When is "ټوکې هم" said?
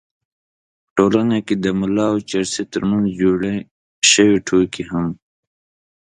4.47-5.07